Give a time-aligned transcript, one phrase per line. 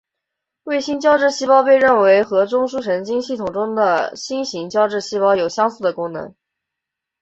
[0.63, 6.33] 卫星胶质细胞被认为和中枢神经系统中的星型胶质细胞有相似的功能。